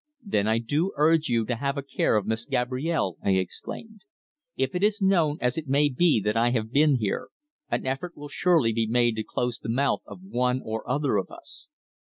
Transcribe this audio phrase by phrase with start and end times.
[0.25, 4.01] "Then I do urge you to have a care of Miss Gabrielle," I exclaimed.
[4.57, 7.27] "If it is known, as it may be, that I have been here,
[7.69, 11.29] an effort will surely be made to close the mouth of one or other of
[11.29, 11.69] us.